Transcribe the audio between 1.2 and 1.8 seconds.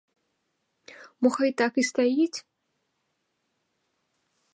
Мо хай так